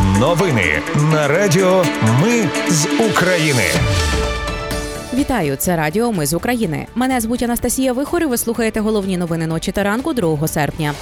Новини 0.00 0.80
на 1.12 1.28
Радіо 1.28 1.84
Ми 2.22 2.48
з 2.68 2.86
України. 3.10 3.62
Вітаю, 5.14 5.56
це 5.56 5.76
Радіо 5.76 6.12
Ми 6.12 6.26
з 6.26 6.34
України. 6.34 6.86
Мене 6.94 7.20
звуть 7.20 7.42
Анастасія 7.42 7.92
Вихор 7.92 8.22
і 8.22 8.26
Ви 8.26 8.38
слухаєте 8.38 8.80
головні 8.80 9.16
новини 9.16 9.46
ночі 9.46 9.72
та 9.72 9.82
ранку 9.82 10.12
2 10.12 10.48
серпня. 10.48 10.94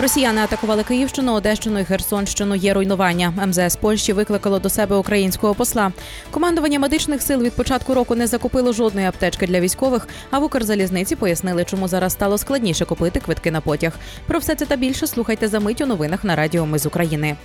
Росіяни 0.00 0.40
атакували 0.40 0.84
Київщину, 0.84 1.32
Одещину 1.32 1.78
і 1.78 1.84
Херсонщину. 1.84 2.54
Є 2.54 2.74
руйнування. 2.74 3.32
МЗС 3.46 3.76
Польщі 3.76 4.12
викликало 4.12 4.58
до 4.58 4.70
себе 4.70 4.96
українського 4.96 5.54
посла. 5.54 5.92
Командування 6.30 6.78
медичних 6.78 7.22
сил 7.22 7.42
від 7.42 7.52
початку 7.52 7.94
року 7.94 8.14
не 8.14 8.26
закупило 8.26 8.72
жодної 8.72 9.06
аптечки 9.06 9.46
для 9.46 9.60
військових. 9.60 10.08
А 10.30 10.38
в 10.38 10.44
Укрзалізниці 10.44 11.16
пояснили, 11.16 11.64
чому 11.64 11.88
зараз 11.88 12.12
стало 12.12 12.38
складніше 12.38 12.84
купити 12.84 13.20
квитки 13.20 13.50
на 13.50 13.60
потяг. 13.60 13.92
Про 14.26 14.38
все 14.38 14.54
це 14.54 14.66
та 14.66 14.76
більше 14.76 15.06
слухайте 15.06 15.48
за 15.48 15.60
мить 15.60 15.80
у 15.80 15.86
новинах 15.86 16.24
на 16.24 16.36
Радіо 16.36 16.66
Ми 16.66 16.78
з 16.78 16.86
України. 16.86 17.36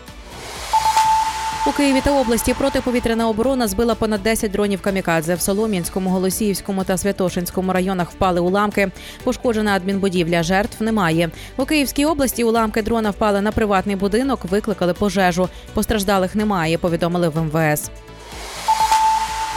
У 1.67 1.71
Києві 1.71 2.01
та 2.01 2.11
області 2.11 2.53
протиповітряна 2.53 3.29
оборона 3.29 3.67
збила 3.67 3.95
понад 3.95 4.23
10 4.23 4.51
дронів 4.51 4.81
камікадзе. 4.81 5.35
В 5.35 5.41
Солом'янському, 5.41 6.09
Голосіївському 6.09 6.83
та 6.83 6.97
Святошинському 6.97 7.73
районах 7.73 8.11
впали 8.11 8.39
уламки. 8.39 8.91
Пошкоджена 9.23 9.75
адмінбудівля. 9.75 10.43
Жертв 10.43 10.83
немає. 10.83 11.29
У 11.57 11.65
Київській 11.65 12.05
області 12.05 12.43
уламки 12.43 12.81
дрона 12.81 13.09
впали 13.09 13.41
на 13.41 13.51
приватний 13.51 13.95
будинок, 13.95 14.45
викликали 14.45 14.93
пожежу. 14.93 15.49
Постраждалих 15.73 16.35
немає. 16.35 16.77
Повідомили 16.77 17.29
в 17.29 17.41
МВС. 17.41 17.89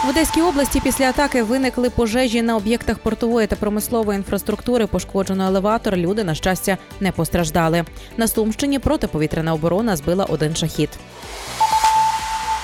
В 0.05 0.09
Одеській 0.09 0.43
області 0.43 0.81
після 0.85 1.05
атаки 1.09 1.43
виникли 1.43 1.91
пожежі 1.91 2.43
на 2.43 2.57
об'єктах 2.57 2.99
портової 2.99 3.47
та 3.47 3.57
промислової 3.57 4.17
інфраструктури. 4.17 4.87
Пошкоджено 4.87 5.47
елеватор. 5.47 5.97
Люди 5.97 6.25
на 6.25 6.35
щастя 6.35 6.79
не 7.01 7.13
постраждали. 7.13 7.85
На 8.17 8.29
Сумщині 8.29 8.79
протиповітряна 8.79 9.55
оборона 9.55 9.97
збила 9.97 10.25
один 10.25 10.57
шахід. 10.57 10.91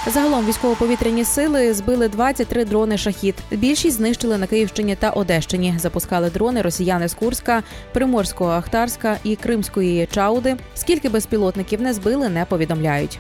Загалом 0.07 0.47
військово-повітряні 0.47 1.25
сили 1.25 1.75
збили 1.75 2.09
23 2.09 2.65
дрони 2.65 2.99
шахід. 2.99 3.35
Більшість 3.51 3.97
знищили 3.97 4.39
на 4.39 4.47
Київщині 4.47 4.97
та 4.97 5.11
Одещині. 5.11 5.75
Запускали 5.79 6.31
дрони 6.31 6.63
росіяни 6.63 7.09
з 7.09 7.15
Курська, 7.15 7.63
Приморського 7.93 8.51
Ахтарська 8.51 9.17
і 9.25 9.37
Кримської 9.37 10.09
Чауди. 10.13 10.57
Скільки 10.75 11.09
безпілотників 11.09 11.83
не 11.83 11.93
збили, 11.93 12.29
не 12.29 12.45
повідомляють. 12.45 13.19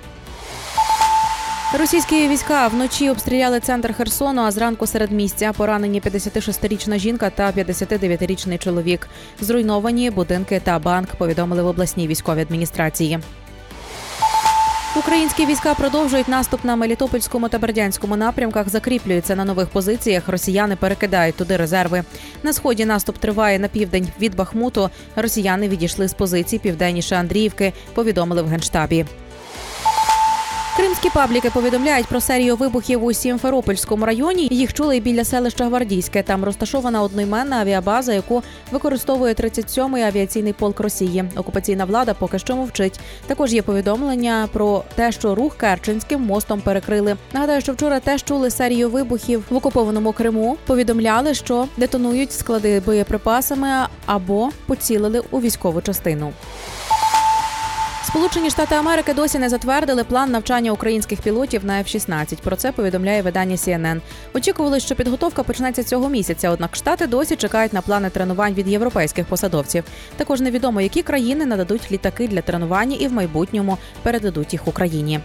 Російські 1.79 2.29
війська 2.29 2.69
вночі 2.69 3.11
обстріляли 3.11 3.61
центр 3.61 3.95
Херсону, 3.95 4.43
а 4.43 4.51
зранку 4.51 4.87
серед 4.87 5.13
місця 5.13 5.53
поранені 5.57 6.01
56-річна 6.01 6.99
жінка 6.99 7.31
та 7.31 7.53
59-річний 7.53 8.59
чоловік. 8.59 9.09
Зруйновані 9.41 10.11
будинки 10.11 10.61
та 10.65 10.79
банк 10.79 11.15
повідомили 11.15 11.63
в 11.63 11.67
обласній 11.67 12.09
військовій 12.09 12.41
адміністрації. 12.41 13.19
Українські 14.97 15.47
війська 15.47 15.75
продовжують 15.75 16.29
наступ 16.29 16.65
на 16.65 16.77
Мелітопольському 16.77 17.49
та 17.49 17.59
Бердянському 17.59 18.17
напрямках. 18.17 18.69
Закріплюються 18.69 19.37
на 19.37 19.45
нових 19.45 19.69
позиціях. 19.69 20.29
Росіяни 20.29 20.77
перекидають 20.77 21.37
туди 21.37 21.57
резерви. 21.57 22.05
На 22.43 22.53
сході 22.53 22.85
наступ 22.85 23.19
триває 23.19 23.59
на 23.59 23.69
південь 23.69 24.09
від 24.21 24.37
Бахмуту. 24.37 24.91
Росіяни 25.17 25.69
відійшли 25.69 26.09
з 26.09 26.15
позицій 26.15 26.59
південніше 26.59 27.17
Андріївки. 27.17 27.73
Повідомили 27.95 28.43
в 28.43 28.47
генштабі. 28.47 29.07
Кримські 31.05 31.19
пабліки 31.19 31.51
повідомляють 31.51 32.07
про 32.07 32.21
серію 32.21 32.57
вибухів 32.57 33.05
у 33.05 33.13
Сімферопольському 33.13 34.07
районі. 34.07 34.49
Їх 34.51 34.73
чули 34.73 34.97
і 34.97 35.01
біля 35.01 35.25
селища 35.25 35.65
Гвардійське. 35.65 36.23
Там 36.23 36.45
розташована 36.45 37.03
одноіменна 37.03 37.57
авіабаза, 37.57 38.15
яку 38.15 38.43
використовує 38.71 39.35
37-й 39.35 40.03
авіаційний 40.03 40.53
полк 40.53 40.81
Росії. 40.81 41.25
Окупаційна 41.37 41.85
влада 41.85 42.15
поки 42.15 42.39
що 42.39 42.57
мовчить. 42.57 43.01
Також 43.27 43.53
є 43.53 43.63
повідомлення 43.63 44.49
про 44.53 44.85
те, 44.95 45.13
що 45.13 45.35
рух 45.35 45.57
Керченським 45.57 46.21
мостом 46.21 46.61
перекрили. 46.61 47.17
Нагадаю, 47.33 47.61
що 47.61 47.73
вчора 47.73 48.01
теж 48.01 48.25
чули 48.25 48.51
серію 48.51 48.91
вибухів 48.91 49.45
в 49.51 49.57
окупованому 49.57 50.13
Криму. 50.13 50.57
Повідомляли, 50.67 51.35
що 51.35 51.69
детонують 51.77 52.33
склади 52.33 52.81
боєприпасами 52.81 53.69
або 54.07 54.51
поцілили 54.67 55.23
у 55.31 55.41
військову 55.41 55.83
частину. 55.83 56.33
Сполучені 58.15 58.51
Штати 58.51 58.75
Америки 58.75 59.15
досі 59.15 59.39
не 59.39 59.49
затвердили 59.49 60.05
план 60.05 60.31
навчання 60.31 60.73
українських 60.73 61.21
пілотів 61.21 61.65
на 61.65 61.73
F-16. 61.83 62.43
Про 62.43 62.57
це 62.57 62.73
повідомляє 62.73 63.23
видання 63.23 63.57
CNN. 63.57 64.01
Очікували, 64.35 64.81
що 64.81 64.95
підготовка 64.95 65.43
почнеться 65.43 65.85
цього 65.85 66.09
місяця. 66.09 66.51
Однак 66.51 66.77
штати 66.77 67.07
досі 67.07 67.37
чекають 67.37 67.73
на 67.73 67.81
плани 67.81 68.11
тренувань 68.11 68.55
від 68.55 68.69
європейських 68.69 69.27
посадовців. 69.27 69.85
Також 70.17 70.41
невідомо, 70.41 70.81
які 70.81 71.03
країни 71.03 71.47
нададуть 71.47 71.93
літаки 71.93 72.29
для 72.29 72.41
тренування 72.41 72.97
і 73.01 73.07
в 73.07 73.13
майбутньому 73.13 73.79
передадуть 74.03 74.53
їх 74.53 74.69
Україні. 74.69 75.21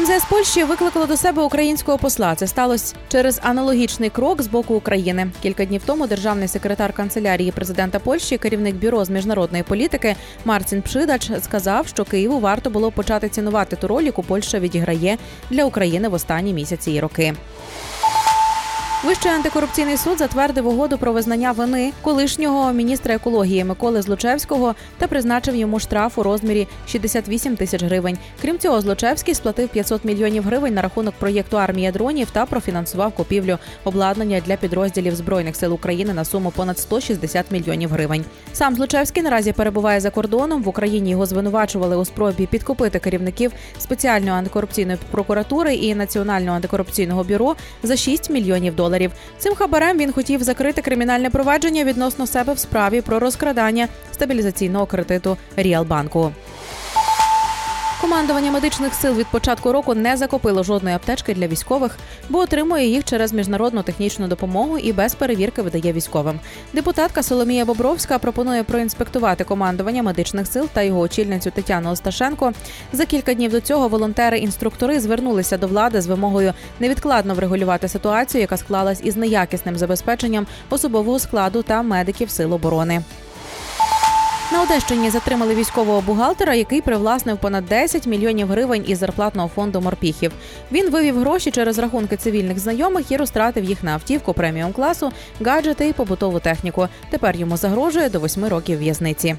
МЗС 0.00 0.24
Польщі 0.30 0.64
викликало 0.64 1.06
до 1.06 1.16
себе 1.16 1.42
українського 1.42 1.98
посла. 1.98 2.34
Це 2.34 2.46
сталося 2.46 2.94
через 3.08 3.40
аналогічний 3.42 4.10
крок 4.10 4.42
з 4.42 4.46
боку 4.46 4.74
України. 4.74 5.30
Кілька 5.42 5.64
днів 5.64 5.82
тому 5.86 6.06
державний 6.06 6.48
секретар 6.48 6.92
канцелярії 6.92 7.52
президента 7.52 7.98
Польщі, 7.98 8.38
керівник 8.38 8.74
бюро 8.74 9.04
з 9.04 9.10
міжнародної 9.10 9.62
політики 9.62 10.16
Марцін 10.44 10.82
Пшидач, 10.82 11.30
сказав, 11.42 11.86
що 11.86 12.04
Києву 12.04 12.40
варто 12.40 12.70
було 12.70 12.90
почати 12.90 13.28
цінувати 13.28 13.76
ту 13.76 13.88
роль, 13.88 14.02
яку 14.02 14.22
Польща 14.22 14.58
відіграє 14.58 15.18
для 15.50 15.64
України 15.64 16.08
в 16.08 16.14
останні 16.14 16.52
місяці 16.52 16.92
і 16.92 17.00
роки. 17.00 17.34
Вищий 19.04 19.32
антикорупційний 19.32 19.96
суд 19.96 20.18
затвердив 20.18 20.66
угоду 20.66 20.98
про 20.98 21.12
визнання 21.12 21.52
вини 21.52 21.92
колишнього 22.02 22.72
міністра 22.72 23.14
екології 23.14 23.64
Миколи 23.64 24.02
Злочевського 24.02 24.74
та 24.98 25.06
призначив 25.06 25.56
йому 25.56 25.80
штраф 25.80 26.18
у 26.18 26.22
розмірі 26.22 26.68
68 26.88 27.56
тисяч 27.56 27.82
гривень. 27.82 28.18
Крім 28.42 28.58
цього, 28.58 28.80
Злочевський 28.80 29.34
сплатив 29.34 29.68
500 29.68 30.04
мільйонів 30.04 30.44
гривень 30.44 30.74
на 30.74 30.82
рахунок 30.82 31.14
проєкту 31.18 31.58
армія 31.58 31.92
дронів 31.92 32.30
та 32.30 32.46
профінансував 32.46 33.12
купівлю 33.12 33.58
обладнання 33.84 34.40
для 34.46 34.56
підрозділів 34.56 35.16
збройних 35.16 35.56
сил 35.56 35.74
України 35.74 36.14
на 36.14 36.24
суму 36.24 36.50
понад 36.50 36.78
160 36.78 37.50
мільйонів 37.50 37.90
гривень. 37.90 38.24
Сам 38.52 38.74
Злочевський 38.74 39.22
наразі 39.22 39.52
перебуває 39.52 40.00
за 40.00 40.10
кордоном. 40.10 40.62
В 40.62 40.68
Україні 40.68 41.10
його 41.10 41.26
звинувачували 41.26 41.96
у 41.96 42.04
спробі 42.04 42.46
підкупити 42.46 42.98
керівників 42.98 43.52
спеціальної 43.78 44.32
антикорупційної 44.32 44.98
прокуратури 45.10 45.74
і 45.74 45.94
національного 45.94 46.56
антикорупційного 46.56 47.24
бюро 47.24 47.56
за 47.82 47.96
6 47.96 48.30
мільйонів 48.30 48.74
доларів 48.74 48.93
доларів. 48.94 49.12
Цим 49.38 49.54
хабарем 49.54 49.98
він 49.98 50.12
хотів 50.12 50.42
закрити 50.42 50.82
кримінальне 50.82 51.30
провадження 51.30 51.84
відносно 51.84 52.26
себе 52.26 52.52
в 52.52 52.58
справі 52.58 53.00
про 53.00 53.18
розкрадання 53.18 53.88
стабілізаційного 54.12 54.86
кредиту 54.86 55.36
Ріалбанку. 55.56 56.32
Командування 58.00 58.50
медичних 58.50 58.94
сил 58.94 59.14
від 59.14 59.26
початку 59.26 59.72
року 59.72 59.94
не 59.94 60.16
закупило 60.16 60.62
жодної 60.62 60.96
аптечки 60.96 61.34
для 61.34 61.46
військових, 61.46 61.98
бо 62.28 62.38
отримує 62.38 62.86
їх 62.86 63.04
через 63.04 63.32
міжнародну 63.32 63.82
технічну 63.82 64.28
допомогу 64.28 64.78
і 64.78 64.92
без 64.92 65.14
перевірки 65.14 65.62
видає 65.62 65.92
військовим. 65.92 66.40
Депутатка 66.72 67.22
Соломія 67.22 67.64
Бобровська 67.64 68.18
пропонує 68.18 68.62
проінспектувати 68.62 69.44
командування 69.44 70.02
медичних 70.02 70.46
сил 70.46 70.68
та 70.72 70.82
його 70.82 71.00
очільницю 71.00 71.50
Тетяну 71.50 71.90
Осташенко. 71.90 72.52
За 72.92 73.06
кілька 73.06 73.34
днів 73.34 73.50
до 73.50 73.60
цього 73.60 73.88
волонтери-інструктори 73.88 75.00
звернулися 75.00 75.58
до 75.58 75.66
влади 75.66 76.00
з 76.00 76.06
вимогою 76.06 76.52
невідкладно 76.80 77.34
врегулювати 77.34 77.88
ситуацію, 77.88 78.40
яка 78.40 78.56
склалась 78.56 79.00
із 79.04 79.16
неякісним 79.16 79.76
забезпеченням 79.78 80.46
особового 80.70 81.18
складу 81.18 81.62
та 81.62 81.82
медиків 81.82 82.30
сил 82.30 82.54
оборони. 82.54 83.02
На 84.52 84.62
Одещині 84.62 85.10
затримали 85.10 85.54
військового 85.54 86.00
бухгалтера, 86.00 86.54
який 86.54 86.80
привласнив 86.80 87.38
понад 87.38 87.66
10 87.66 88.06
мільйонів 88.06 88.48
гривень 88.48 88.84
із 88.86 88.98
зарплатного 88.98 89.50
фонду 89.54 89.80
морпіхів. 89.80 90.32
Він 90.72 90.90
вивів 90.90 91.18
гроші 91.18 91.50
через 91.50 91.78
рахунки 91.78 92.16
цивільних 92.16 92.58
знайомих 92.58 93.12
і 93.12 93.16
розтратив 93.16 93.64
їх 93.64 93.82
на 93.82 93.92
автівку 93.92 94.32
преміум 94.32 94.72
класу, 94.72 95.12
гаджети 95.44 95.88
і 95.88 95.92
побутову 95.92 96.40
техніку. 96.40 96.88
Тепер 97.10 97.36
йому 97.36 97.56
загрожує 97.56 98.08
до 98.08 98.20
8 98.20 98.44
років 98.44 98.78
в'язниці. 98.78 99.36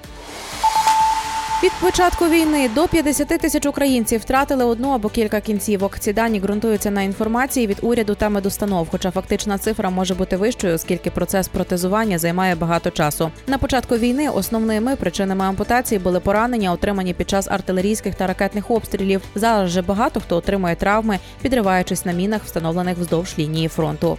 Від 1.64 1.72
початку 1.82 2.26
війни 2.26 2.70
до 2.76 2.88
50 2.88 3.28
тисяч 3.28 3.66
українців 3.66 4.22
втратили 4.22 4.66
одну 4.66 4.90
або 4.90 5.10
кілька 5.10 5.42
кінцівок. 5.42 6.00
Ці 6.00 6.14
дані 6.14 6.40
ґрунтуються 6.40 6.92
на 6.92 7.02
інформації 7.02 7.68
від 7.68 7.78
уряду 7.82 8.16
та 8.16 8.30
медустанов, 8.30 8.88
хоча 8.92 9.12
фактична 9.12 9.58
цифра 9.58 9.90
може 9.90 10.16
бути 10.16 10.38
вищою, 10.38 10.76
оскільки 10.76 11.12
процес 11.12 11.48
протезування 11.48 12.18
займає 12.18 12.56
багато 12.56 12.92
часу. 12.92 13.32
На 13.48 13.58
початку 13.58 13.98
війни 13.98 14.30
основними 14.30 14.96
причинами 14.96 15.46
ампутації 15.46 16.00
були 16.00 16.20
поранення, 16.20 16.72
отримані 16.72 17.14
під 17.14 17.30
час 17.30 17.48
артилерійських 17.48 18.16
та 18.16 18.28
ракетних 18.28 18.72
обстрілів. 18.72 19.22
Зараз 19.36 19.70
же 19.72 19.82
багато 19.82 20.20
хто 20.20 20.38
отримує 20.38 20.76
травми, 20.76 21.20
підриваючись 21.42 22.06
на 22.06 22.12
мінах, 22.12 22.42
встановлених 22.46 22.98
вздовж 22.98 23.36
лінії 23.40 23.68
фронту. 23.68 24.18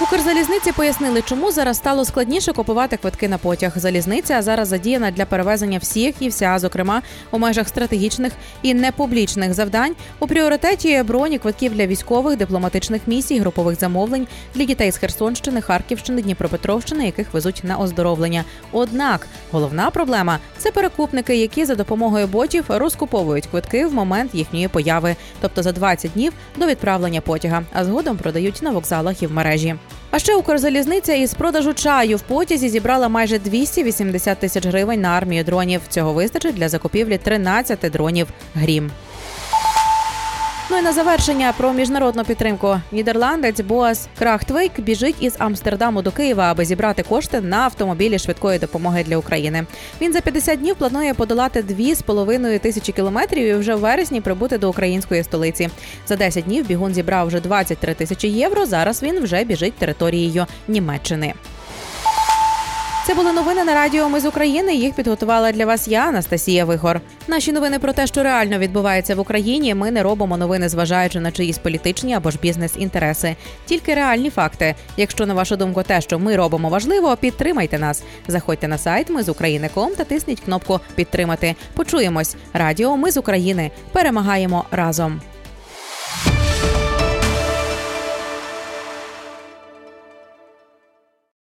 Укрзалізниці 0.00 0.72
пояснили, 0.72 1.22
чому 1.22 1.52
зараз 1.52 1.76
стало 1.76 2.04
складніше 2.04 2.52
купувати 2.52 2.96
квитки 2.96 3.28
на 3.28 3.38
потяг. 3.38 3.72
Залізниця 3.76 4.42
зараз 4.42 4.68
задіяна 4.68 5.10
для 5.10 5.24
перевезення 5.26 5.78
всіх 5.78 6.14
і 6.20 6.28
вся, 6.28 6.58
зокрема 6.58 7.02
у 7.30 7.38
межах 7.38 7.68
стратегічних 7.68 8.32
і 8.62 8.74
непублічних 8.74 9.54
завдань. 9.54 9.94
У 10.18 10.26
пріоритеті 10.26 11.02
броні 11.02 11.38
квитків 11.38 11.74
для 11.74 11.86
військових, 11.86 12.36
дипломатичних 12.36 13.02
місій, 13.06 13.38
групових 13.38 13.80
замовлень 13.80 14.26
для 14.54 14.64
дітей 14.64 14.92
з 14.92 14.96
Херсонщини, 14.96 15.60
Харківщини, 15.60 16.22
Дніпропетровщини, 16.22 17.06
яких 17.06 17.34
везуть 17.34 17.60
на 17.64 17.78
оздоровлення. 17.78 18.44
Однак 18.72 19.26
головна 19.50 19.90
проблема 19.90 20.38
це 20.58 20.70
перекупники, 20.70 21.36
які 21.36 21.64
за 21.64 21.74
допомогою 21.74 22.26
ботів 22.26 22.64
розкуповують 22.68 23.46
квитки 23.46 23.86
в 23.86 23.94
момент 23.94 24.34
їхньої 24.34 24.68
появи, 24.68 25.16
тобто 25.40 25.62
за 25.62 25.72
20 25.72 26.12
днів 26.12 26.32
до 26.56 26.66
відправлення 26.66 27.20
потяга, 27.20 27.62
а 27.72 27.84
згодом 27.84 28.16
продають 28.16 28.62
на 28.62 28.70
вокзалах 28.70 29.22
і 29.22 29.26
в 29.26 29.32
мережі. 29.32 29.74
А 30.10 30.18
ще 30.18 30.36
Укрзалізниця 30.36 31.12
із 31.14 31.34
продажу 31.34 31.74
чаю 31.74 32.16
в 32.16 32.20
потязі 32.20 32.68
зібрала 32.68 33.08
майже 33.08 33.38
280 33.38 34.38
тисяч 34.38 34.66
гривень 34.66 35.00
на 35.00 35.08
армію 35.08 35.44
дронів. 35.44 35.80
Цього 35.88 36.12
вистачить 36.12 36.54
для 36.54 36.68
закупівлі 36.68 37.18
13 37.18 37.78
дронів 37.92 38.28
Грім. 38.54 38.90
Ну 40.70 40.78
і 40.78 40.82
на 40.82 40.92
завершення 40.92 41.52
про 41.56 41.72
міжнародну 41.72 42.24
підтримку. 42.24 42.80
Нідерландець 42.92 43.60
Боас 43.60 44.08
Крахтвейк 44.18 44.80
біжить 44.80 45.16
із 45.20 45.34
Амстердаму 45.38 46.02
до 46.02 46.10
Києва, 46.10 46.50
аби 46.50 46.64
зібрати 46.64 47.02
кошти 47.02 47.40
на 47.40 47.56
автомобілі 47.56 48.18
швидкої 48.18 48.58
допомоги 48.58 49.04
для 49.04 49.16
України. 49.16 49.66
Він 50.00 50.12
за 50.12 50.20
50 50.20 50.60
днів 50.60 50.76
планує 50.76 51.14
подолати 51.14 51.62
2,5 51.62 52.58
тисячі 52.58 52.92
кілометрів 52.92 53.46
і 53.46 53.54
вже 53.54 53.74
в 53.74 53.78
вересні 53.78 54.20
прибути 54.20 54.58
до 54.58 54.70
української 54.70 55.22
столиці. 55.24 55.68
За 56.06 56.16
10 56.16 56.44
днів 56.44 56.66
бігун 56.66 56.94
зібрав 56.94 57.26
вже 57.26 57.40
23 57.40 57.94
тисячі 57.94 58.28
євро. 58.28 58.66
Зараз 58.66 59.02
він 59.02 59.20
вже 59.20 59.44
біжить 59.44 59.74
територією 59.74 60.46
Німеччини. 60.68 61.34
Це 63.06 63.14
були 63.14 63.32
новини 63.32 63.64
на 63.64 63.74
радіо. 63.74 64.08
Ми 64.08 64.20
з 64.20 64.26
України. 64.26 64.74
Їх 64.74 64.94
підготувала 64.94 65.52
для 65.52 65.66
вас 65.66 65.88
я, 65.88 66.08
Анастасія 66.08 66.64
Вигор. 66.64 67.00
Наші 67.28 67.52
новини 67.52 67.78
про 67.78 67.92
те, 67.92 68.06
що 68.06 68.22
реально 68.22 68.58
відбувається 68.58 69.14
в 69.14 69.20
Україні. 69.20 69.74
Ми 69.74 69.90
не 69.90 70.02
робимо 70.02 70.36
новини, 70.36 70.68
зважаючи 70.68 71.20
на 71.20 71.30
чиїсь 71.30 71.58
політичні 71.58 72.14
або 72.14 72.30
ж 72.30 72.38
бізнес-інтереси. 72.42 73.36
Тільки 73.66 73.94
реальні 73.94 74.30
факти. 74.30 74.74
Якщо 74.96 75.26
на 75.26 75.34
вашу 75.34 75.56
думку, 75.56 75.82
те, 75.82 76.00
що 76.00 76.18
ми 76.18 76.36
робимо 76.36 76.68
важливо, 76.68 77.16
підтримайте 77.16 77.78
нас. 77.78 78.02
Заходьте 78.28 78.68
на 78.68 78.78
сайт 78.78 79.10
Ми 79.10 79.22
з 79.22 79.28
України.ком 79.28 79.90
та 79.96 80.04
тисніть 80.04 80.40
кнопку 80.40 80.80
Підтримати. 80.94 81.54
Почуємось. 81.74 82.36
Радіо 82.52 82.96
Ми 82.96 83.10
з 83.10 83.16
України. 83.16 83.70
Перемагаємо 83.92 84.64
разом. 84.70 85.20